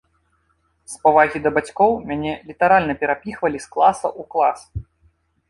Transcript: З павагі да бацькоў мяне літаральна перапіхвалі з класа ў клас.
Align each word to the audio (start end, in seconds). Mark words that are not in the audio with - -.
З 0.93 0.95
павагі 1.03 1.41
да 1.45 1.51
бацькоў 1.57 1.91
мяне 2.09 2.33
літаральна 2.49 2.93
перапіхвалі 3.03 3.63
з 3.67 3.71
класа 3.77 4.05
ў 4.09 4.21
клас. 4.35 4.59